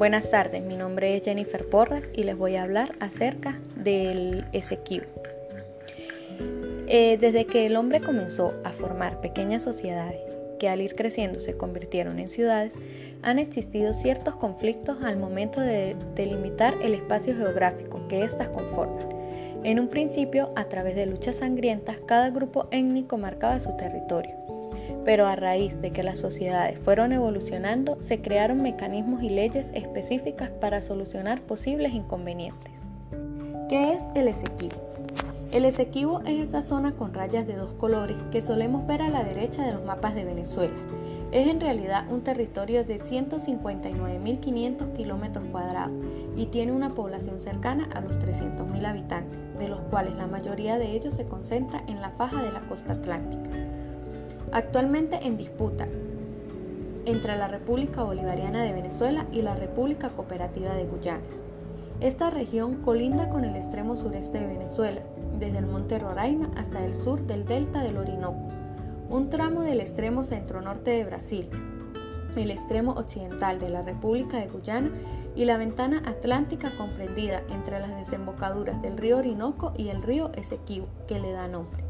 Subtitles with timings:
[0.00, 5.04] Buenas tardes, mi nombre es Jennifer Porras y les voy a hablar acerca del Esequibo.
[6.86, 10.18] Eh, desde que el hombre comenzó a formar pequeñas sociedades
[10.58, 12.78] que al ir creciendo se convirtieron en ciudades,
[13.20, 19.06] han existido ciertos conflictos al momento de delimitar el espacio geográfico que éstas conforman.
[19.64, 24.39] En un principio, a través de luchas sangrientas, cada grupo étnico marcaba su territorio
[25.10, 30.50] pero a raíz de que las sociedades fueron evolucionando, se crearon mecanismos y leyes específicas
[30.50, 32.72] para solucionar posibles inconvenientes.
[33.68, 34.76] ¿Qué es el Esequibo?
[35.50, 39.24] El Esequibo es esa zona con rayas de dos colores que solemos ver a la
[39.24, 40.76] derecha de los mapas de Venezuela.
[41.32, 45.90] Es en realidad un territorio de 159.500 kilómetros cuadrados
[46.36, 50.92] y tiene una población cercana a los 300.000 habitantes, de los cuales la mayoría de
[50.92, 53.50] ellos se concentra en la faja de la costa atlántica
[54.52, 55.86] actualmente en disputa
[57.06, 61.22] entre la República Bolivariana de Venezuela y la República Cooperativa de Guyana.
[62.00, 65.00] Esta región colinda con el extremo sureste de Venezuela,
[65.38, 68.48] desde el monte Roraima hasta el sur del delta del Orinoco,
[69.08, 71.48] un tramo del extremo centro-norte de Brasil,
[72.36, 74.90] el extremo occidental de la República de Guyana
[75.34, 80.86] y la ventana atlántica comprendida entre las desembocaduras del río Orinoco y el río Esequibo,
[81.06, 81.89] que le da nombre.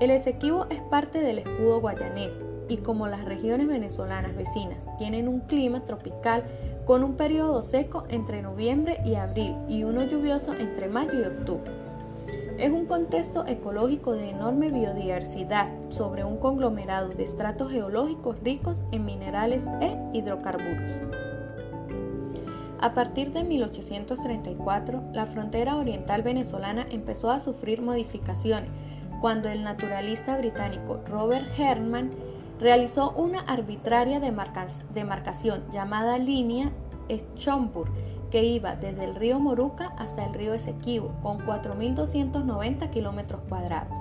[0.00, 2.32] El Esequibo es parte del escudo guayanés
[2.70, 6.44] y como las regiones venezolanas vecinas tienen un clima tropical
[6.86, 11.70] con un periodo seco entre noviembre y abril y uno lluvioso entre mayo y octubre.
[12.56, 19.04] Es un contexto ecológico de enorme biodiversidad sobre un conglomerado de estratos geológicos ricos en
[19.04, 20.92] minerales e hidrocarburos.
[22.80, 28.70] A partir de 1834, la frontera oriental venezolana empezó a sufrir modificaciones
[29.20, 32.10] cuando el naturalista británico Robert Herman
[32.58, 36.72] realizó una arbitraria demarcación llamada línea
[37.36, 37.90] Schomburg,
[38.30, 43.98] que iba desde el río Moruca hasta el río Esequibo, con 4.290 kilómetros cuadrados.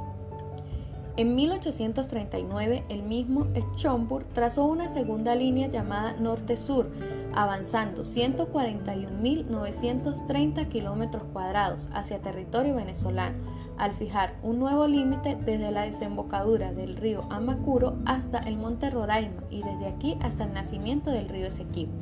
[1.18, 6.90] En 1839, el mismo Schomburg trazó una segunda línea llamada Norte-Sur,
[7.34, 13.36] avanzando 141.930 kilómetros cuadrados hacia territorio venezolano,
[13.80, 19.44] al fijar un nuevo límite desde la desembocadura del río Amacuro hasta el monte Roraima
[19.50, 21.94] y desde aquí hasta el nacimiento del río Esequibo.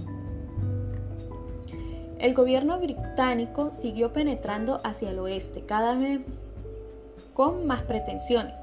[2.20, 6.22] El gobierno británico siguió penetrando hacia el oeste, cada vez
[7.36, 8.58] con más pretensiones,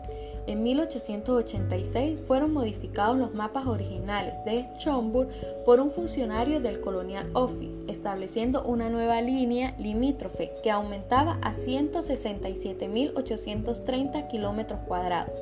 [0.47, 5.31] en 1886 fueron modificados los mapas originales de Schomburg
[5.65, 14.28] por un funcionario del Colonial Office, estableciendo una nueva línea limítrofe que aumentaba a 167.830
[14.28, 15.32] kilómetros cuadrados.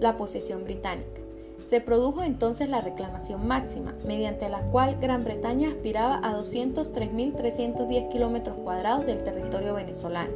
[0.00, 1.20] La posesión británica.
[1.68, 8.56] Se produjo entonces la reclamación máxima, mediante la cual Gran Bretaña aspiraba a 203.310 kilómetros
[8.56, 10.32] cuadrados del territorio venezolano,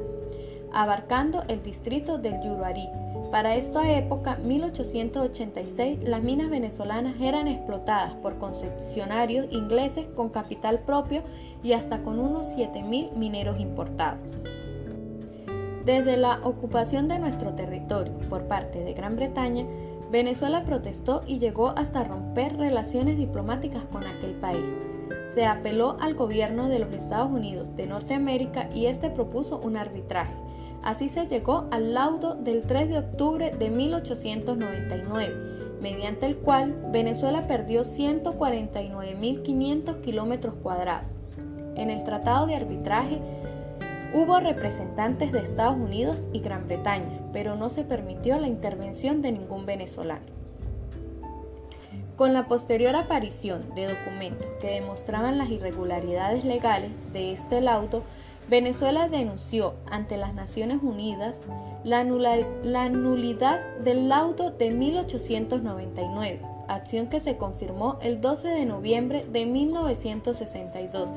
[0.73, 2.87] abarcando el distrito del Yuruarí,
[3.31, 11.23] para esta época, 1886, las minas venezolanas eran explotadas por concesionarios ingleses con capital propio
[11.63, 14.41] y hasta con unos 7.000 mineros importados.
[15.85, 19.67] Desde la ocupación de nuestro territorio por parte de Gran Bretaña,
[20.11, 24.77] Venezuela protestó y llegó hasta romper relaciones diplomáticas con aquel país.
[25.35, 30.35] Se apeló al gobierno de los Estados Unidos de Norteamérica y este propuso un arbitraje
[30.83, 37.47] Así se llegó al laudo del 3 de octubre de 1899, mediante el cual Venezuela
[37.47, 41.13] perdió 149.500 kilómetros cuadrados.
[41.77, 43.21] En el tratado de arbitraje
[44.13, 49.33] hubo representantes de Estados Unidos y Gran Bretaña, pero no se permitió la intervención de
[49.33, 50.27] ningún venezolano.
[52.17, 58.05] Con la posterior aparición de documentos que demostraban las irregularidades legales de este laudo,
[58.49, 61.45] Venezuela denunció ante las Naciones Unidas
[61.85, 69.47] la, nulidad del laudo de 1899, acción que se confirmó el 12 de noviembre de
[69.47, 71.11] 1962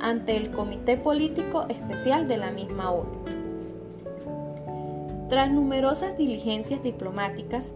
[0.00, 3.40] ante el Comité Político Especial de la misma ONU.
[5.28, 7.72] Tras numerosas diligencias diplomáticas,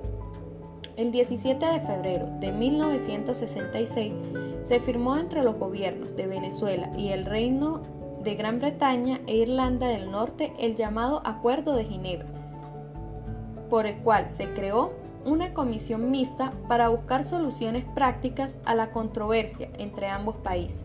[0.97, 4.13] el 17 de febrero de 1966
[4.63, 7.83] se firmó entre los gobiernos de Venezuela y el Reino
[8.25, 12.27] de Gran Bretaña e Irlanda del Norte el llamado Acuerdo de Ginebra,
[13.69, 14.95] por el cual se creó
[15.27, 20.85] una comisión mixta para buscar soluciones prácticas a la controversia entre ambos países,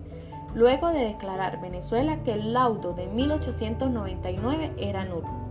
[0.53, 5.48] luego de declarar Venezuela que el laudo de 1899 era nulo.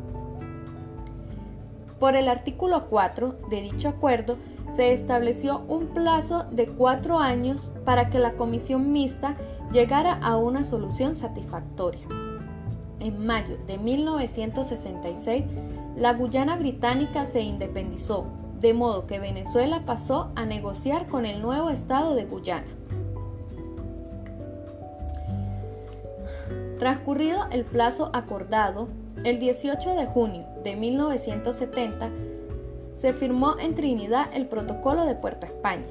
[1.98, 4.36] Por el artículo 4 de dicho acuerdo,
[4.74, 9.34] se estableció un plazo de cuatro años para que la comisión mixta
[9.72, 12.06] llegara a una solución satisfactoria.
[13.00, 15.44] En mayo de 1966,
[15.96, 18.26] la Guyana británica se independizó,
[18.60, 22.66] de modo que Venezuela pasó a negociar con el nuevo estado de Guyana.
[26.78, 28.88] Transcurrido el plazo acordado,
[29.24, 32.10] el 18 de junio de 1970
[32.94, 35.86] se firmó en Trinidad el Protocolo de Puerto España,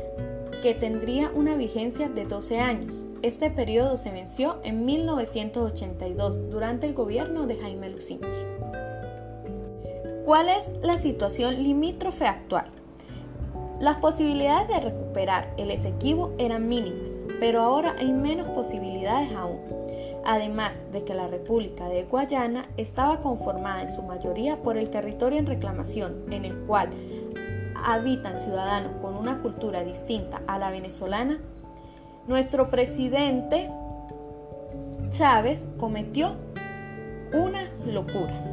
[0.62, 3.06] que tendría una vigencia de 12 años.
[3.22, 8.28] Este periodo se venció en 1982 durante el gobierno de Jaime Lucinchi.
[10.26, 12.66] ¿Cuál es la situación limítrofe actual?
[13.80, 19.60] Las posibilidades de recuperar el Esequibo eran mínimas, pero ahora hay menos posibilidades aún.
[20.26, 25.40] Además de que la República de Guayana estaba conformada en su mayoría por el territorio
[25.40, 26.90] en reclamación, en el cual
[27.84, 31.40] habitan ciudadanos con una cultura distinta a la venezolana,
[32.28, 33.70] nuestro presidente
[35.10, 36.36] Chávez cometió
[37.34, 38.44] una locura.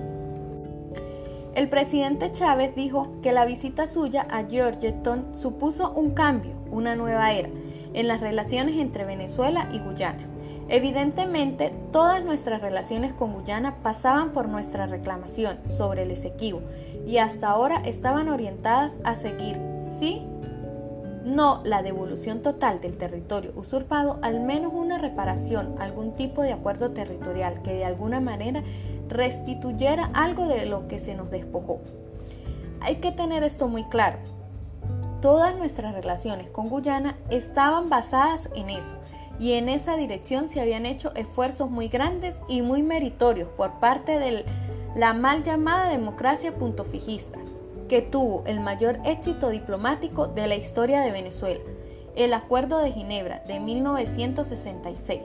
[1.55, 7.33] El presidente Chávez dijo que la visita suya a Georgetown supuso un cambio, una nueva
[7.33, 7.49] era,
[7.93, 10.34] en las relaciones entre Venezuela y Guyana.
[10.69, 16.63] Evidentemente, todas nuestras relaciones con Guyana pasaban por nuestra reclamación sobre el Esequibo
[17.07, 19.61] y hasta ahora estaban orientadas a seguir,
[19.99, 20.27] sí,
[21.23, 26.93] no la devolución total del territorio usurpado, al menos una reparación, algún tipo de acuerdo
[26.93, 28.63] territorial que de alguna manera
[29.09, 31.81] restituyera algo de lo que se nos despojó.
[32.81, 34.19] Hay que tener esto muy claro.
[35.21, 38.95] Todas nuestras relaciones con Guyana estaban basadas en eso
[39.39, 44.19] y en esa dirección se habían hecho esfuerzos muy grandes y muy meritorios por parte
[44.19, 44.45] de
[44.95, 47.41] la mal llamada democracia puntofijista,
[47.89, 51.61] que tuvo el mayor éxito diplomático de la historia de Venezuela,
[52.15, 55.21] el Acuerdo de Ginebra de 1966,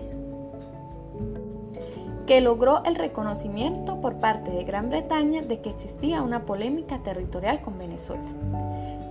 [2.26, 7.62] que logró el reconocimiento por parte de Gran Bretaña de que existía una polémica territorial
[7.62, 8.30] con Venezuela.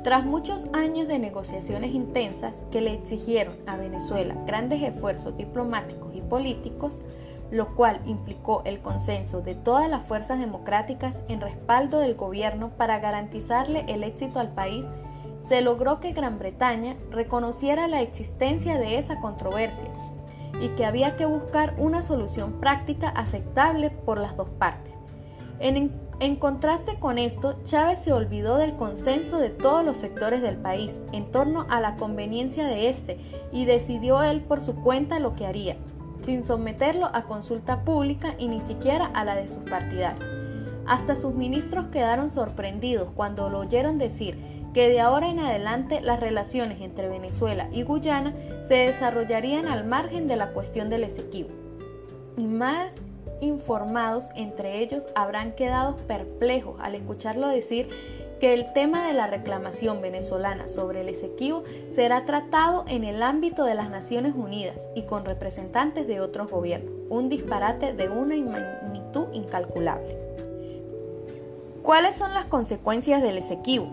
[0.03, 6.21] Tras muchos años de negociaciones intensas que le exigieron a Venezuela grandes esfuerzos diplomáticos y
[6.21, 7.03] políticos,
[7.51, 13.01] lo cual implicó el consenso de todas las fuerzas democráticas en respaldo del gobierno para
[13.01, 14.87] garantizarle el éxito al país,
[15.43, 19.89] se logró que Gran Bretaña reconociera la existencia de esa controversia
[20.61, 24.93] y que había que buscar una solución práctica aceptable por las dos partes.
[25.59, 30.57] En, en contraste con esto, Chávez se olvidó del consenso de todos los sectores del
[30.57, 33.19] país en torno a la conveniencia de este
[33.53, 35.77] y decidió él por su cuenta lo que haría,
[36.27, 40.29] sin someterlo a consulta pública y ni siquiera a la de sus partidarios.
[40.87, 44.39] Hasta sus ministros quedaron sorprendidos cuando lo oyeron decir
[44.75, 48.35] que de ahora en adelante las relaciones entre Venezuela y Guyana
[48.67, 51.51] se desarrollarían al margen de la cuestión del Esequibo.
[52.37, 52.95] Y más
[53.41, 57.89] informados entre ellos habrán quedado perplejos al escucharlo decir
[58.39, 63.65] que el tema de la reclamación venezolana sobre el Esequibo será tratado en el ámbito
[63.65, 69.27] de las Naciones Unidas y con representantes de otros gobiernos, un disparate de una magnitud
[69.33, 70.17] incalculable.
[71.83, 73.89] ¿Cuáles son las consecuencias del Esequibo?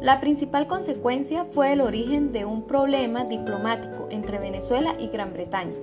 [0.00, 5.76] La principal consecuencia fue el origen de un problema diplomático entre Venezuela y Gran Bretaña,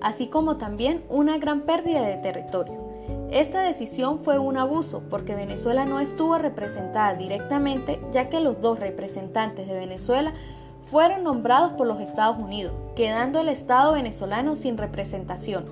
[0.00, 2.88] así como también una gran pérdida de territorio.
[3.30, 8.80] Esta decisión fue un abuso porque Venezuela no estuvo representada directamente ya que los dos
[8.80, 10.32] representantes de Venezuela
[10.90, 15.66] fueron nombrados por los Estados Unidos, quedando el Estado venezolano sin representación,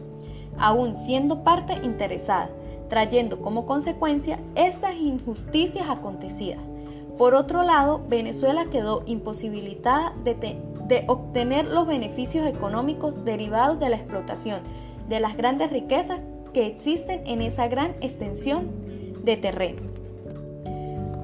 [0.59, 2.51] aún siendo parte interesada,
[2.89, 6.61] trayendo como consecuencia estas injusticias acontecidas.
[7.19, 14.61] Por otro lado, Venezuela quedó imposibilitada de, obtener los beneficios económicos derivados de la explotación
[15.09, 16.21] de las grandes riquezas
[16.53, 18.71] que existen en esa gran extensión
[19.25, 19.83] de terreno.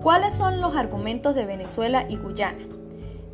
[0.03, 2.65] ¿Cuáles son los argumentos de Venezuela y Guyana?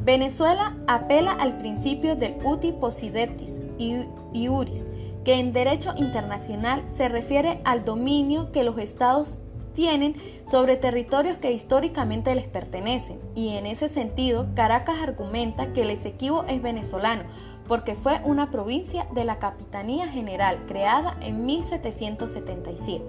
[0.00, 4.86] Venezuela apela al principio del uti possidetis iuris,
[5.24, 9.38] que en derecho internacional se refiere al dominio que los estados
[9.78, 15.90] tienen sobre territorios que históricamente les pertenecen, y en ese sentido Caracas argumenta que el
[15.90, 17.22] Esequibo es venezolano,
[17.68, 23.04] porque fue una provincia de la Capitanía General creada en 1777.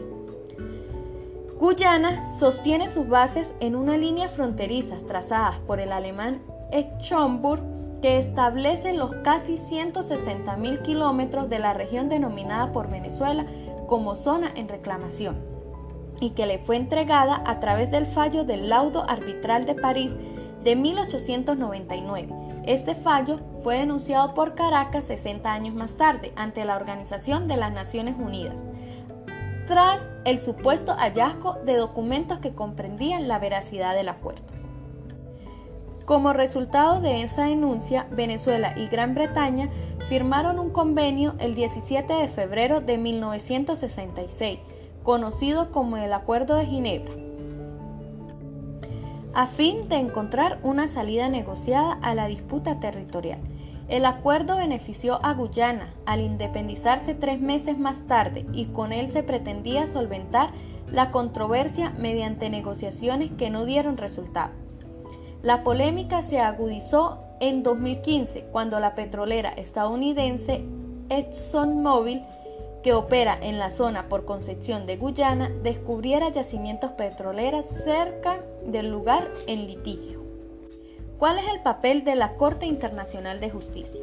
[1.59, 6.39] Guyana sostiene sus bases en una línea fronteriza trazadas por el alemán
[7.01, 7.63] Schomburg
[8.03, 13.47] que establece los casi 160.000 kilómetros de la región denominada por Venezuela
[13.87, 15.48] como zona en reclamación.
[16.21, 20.15] Y que le fue entregada a través del fallo del laudo arbitral de París
[20.63, 22.33] de 1899.
[22.65, 27.71] Este fallo fue denunciado por Caracas 60 años más tarde ante la Organización de las
[27.71, 28.63] Naciones Unidas,
[29.67, 34.43] tras el supuesto hallazgo de documentos que comprendían la veracidad del acuerdo.
[36.05, 39.69] Como resultado de esa denuncia, Venezuela y Gran Bretaña
[40.09, 44.59] firmaron un convenio el 17 de febrero de 1966,
[45.09, 47.11] conocido como el Acuerdo de Ginebra,
[49.33, 53.39] a fin de encontrar una salida negociada a la disputa territorial.
[53.87, 59.23] El acuerdo benefició a Guyana al independizarse tres meses más tarde y con él se
[59.23, 60.51] pretendía solventar
[60.91, 64.51] la controversia mediante negociaciones que no dieron resultado.
[65.41, 70.63] La polémica se agudizó en 2015 cuando la petrolera estadounidense
[71.09, 72.21] ExxonMobil,
[72.83, 79.29] que opera en la zona por concepción de Guyana, descubriera yacimientos petroleros cerca del lugar
[79.47, 80.21] en litigio.
[81.17, 84.01] ¿Cuál es el papel de la Corte Internacional de Justicia?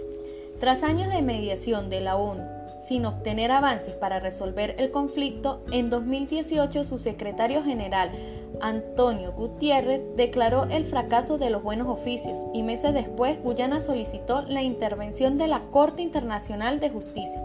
[0.61, 2.57] Tras años de mediación de la ONU
[2.87, 8.13] sin obtener avances para resolver el conflicto, en 2018 su secretario general
[8.61, 14.63] Antonio Gutiérrez declaró el fracaso de los buenos oficios y meses después Guyana solicitó la
[14.63, 17.43] intervención de la Corte Internacional de Justicia.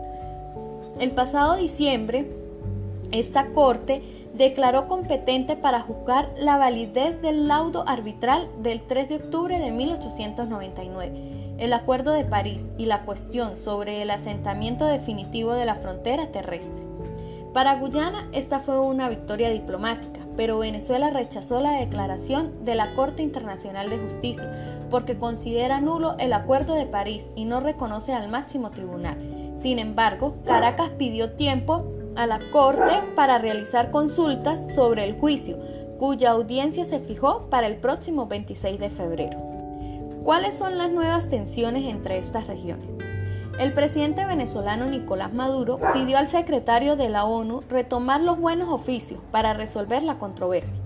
[1.02, 2.28] El pasado diciembre,
[3.12, 4.04] esta Corte
[4.36, 11.56] declaró competente para juzgar la validez del laudo arbitral del 3 de octubre de 1899,
[11.58, 16.86] el Acuerdo de París y la cuestión sobre el asentamiento definitivo de la frontera terrestre.
[17.52, 23.22] Para Guyana esta fue una victoria diplomática pero Venezuela rechazó la declaración de la Corte
[23.22, 28.72] Internacional de Justicia porque considera nulo el Acuerdo de París y no reconoce al máximo
[28.72, 29.41] tribunal.
[29.62, 35.60] Sin embargo, Caracas pidió tiempo a la Corte para realizar consultas sobre el juicio,
[36.00, 39.38] cuya audiencia se fijó para el próximo 26 de febrero.
[40.24, 42.88] ¿Cuáles son las nuevas tensiones entre estas regiones?
[43.60, 49.20] El presidente venezolano Nicolás Maduro pidió al secretario de la ONU retomar los buenos oficios
[49.30, 50.82] para resolver la controversia.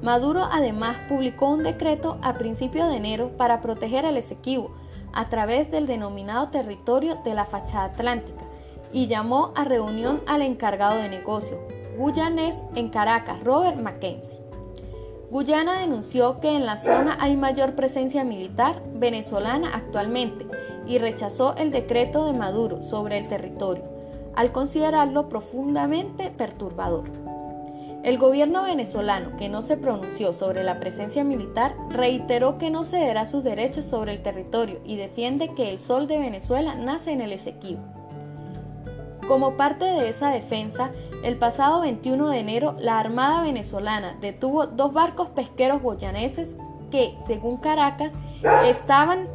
[0.00, 4.70] Maduro además publicó un decreto a principios de enero para proteger al Esequibo
[5.14, 8.44] a través del denominado territorio de la fachada atlántica
[8.92, 11.58] y llamó a reunión al encargado de negocios
[11.98, 14.44] guyanés en Caracas, Robert Mackenzie.
[15.30, 20.46] Guyana denunció que en la zona hay mayor presencia militar venezolana actualmente
[20.86, 23.84] y rechazó el decreto de Maduro sobre el territorio,
[24.36, 27.23] al considerarlo profundamente perturbador.
[28.04, 33.24] El gobierno venezolano, que no se pronunció sobre la presencia militar, reiteró que no cederá
[33.24, 37.32] sus derechos sobre el territorio y defiende que el sol de Venezuela nace en el
[37.32, 37.80] Esequibo.
[39.26, 40.90] Como parte de esa defensa,
[41.22, 46.56] el pasado 21 de enero la Armada venezolana detuvo dos barcos pesqueros boyaneses
[46.90, 48.12] que, según Caracas,
[48.66, 49.28] estaban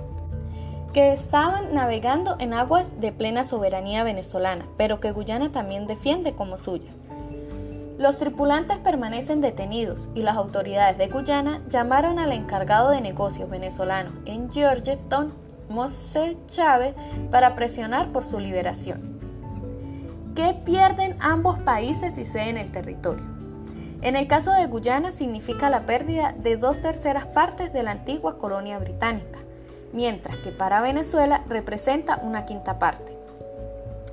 [0.94, 6.58] que estaban navegando en aguas de plena soberanía venezolana, pero que Guyana también defiende como
[6.58, 6.90] suya.
[8.00, 14.12] Los tripulantes permanecen detenidos y las autoridades de Guyana llamaron al encargado de negocios venezolano
[14.26, 15.32] en Georgetown,
[15.70, 16.96] Mose Chávez,
[17.30, 19.20] para presionar por su liberación.
[20.34, 23.26] ¿Qué pierden ambos países si ceden el territorio?
[24.02, 28.40] En el caso de Guyana significa la pérdida de dos terceras partes de la antigua
[28.40, 29.40] colonia británica
[29.94, 33.18] mientras que para Venezuela representa una quinta parte.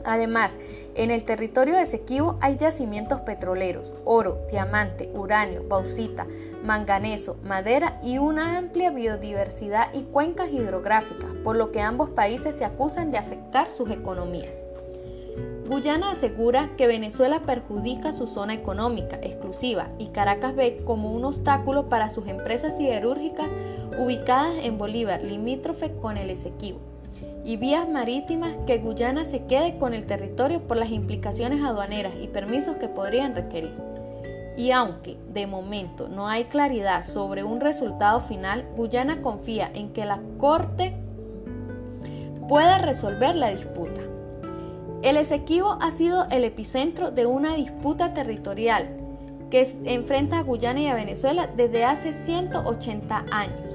[0.05, 0.53] Además,
[0.97, 6.27] en el territorio de Esequibo hay yacimientos petroleros, oro, diamante, uranio, bauxita,
[6.65, 12.65] manganeso, madera y una amplia biodiversidad y cuencas hidrográficas, por lo que ambos países se
[12.65, 14.55] acusan de afectar sus economías.
[15.69, 21.89] Guyana asegura que Venezuela perjudica su zona económica exclusiva y Caracas ve como un obstáculo
[21.89, 23.49] para sus empresas siderúrgicas
[23.99, 26.79] ubicadas en Bolívar, limítrofe con el Esequibo,
[27.47, 32.27] y vías marítimas que Guyana se quede con el territorio por las implicaciones aduaneras y
[32.27, 33.73] permisos que podrían requerir.
[34.57, 40.05] Y aunque de momento no hay claridad sobre un resultado final, Guyana confía en que
[40.05, 40.97] la Corte
[42.49, 44.01] pueda resolver la disputa.
[45.03, 48.89] El Esequibo ha sido el epicentro de una disputa territorial
[49.51, 53.66] que enfrenta a Guyana y a Venezuela desde hace 180 años.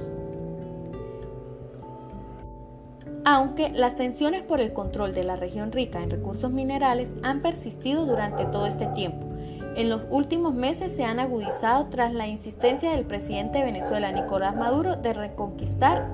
[3.24, 8.08] Aunque las tensiones por el control de la región rica en recursos minerales han persistido
[8.08, 9.28] durante todo este tiempo,
[9.76, 14.56] en los últimos meses se han agudizado tras la insistencia del presidente de Venezuela, Nicolás
[14.56, 16.10] Maduro, de reconquistar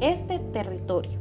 [0.00, 1.18] este territorio.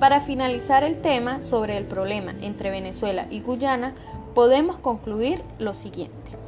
[0.00, 3.94] Para finalizar el tema sobre el problema entre Venezuela y Guyana,
[4.34, 6.39] podemos concluir lo siguiente.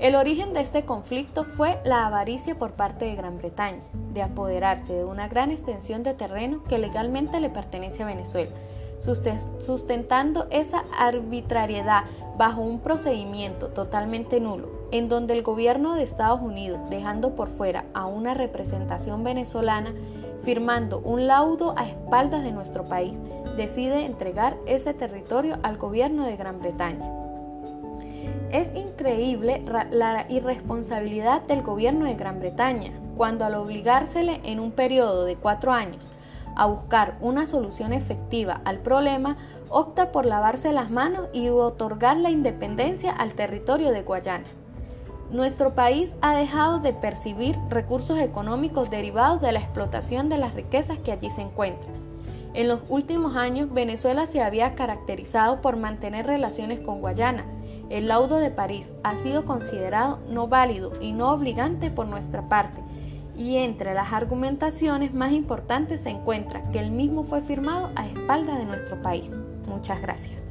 [0.00, 3.80] El origen de este conflicto fue la avaricia por parte de Gran Bretaña,
[4.12, 8.50] de apoderarse de una gran extensión de terreno que legalmente le pertenece a Venezuela,
[9.60, 12.04] sustentando esa arbitrariedad
[12.36, 17.84] bajo un procedimiento totalmente nulo, en donde el gobierno de Estados Unidos, dejando por fuera
[17.94, 19.94] a una representación venezolana,
[20.42, 23.14] firmando un laudo a espaldas de nuestro país,
[23.56, 27.23] decide entregar ese territorio al gobierno de Gran Bretaña.
[28.54, 35.24] Es increíble la irresponsabilidad del gobierno de Gran Bretaña, cuando al obligársele en un periodo
[35.24, 36.08] de cuatro años
[36.54, 39.36] a buscar una solución efectiva al problema,
[39.70, 44.44] opta por lavarse las manos y otorgar la independencia al territorio de Guayana.
[45.32, 50.98] Nuestro país ha dejado de percibir recursos económicos derivados de la explotación de las riquezas
[50.98, 51.92] que allí se encuentran.
[52.54, 57.44] En los últimos años, Venezuela se había caracterizado por mantener relaciones con Guayana.
[57.90, 62.82] El laudo de París ha sido considerado no válido y no obligante por nuestra parte,
[63.36, 68.58] y entre las argumentaciones más importantes se encuentra que el mismo fue firmado a espaldas
[68.58, 69.30] de nuestro país.
[69.66, 70.43] Muchas gracias.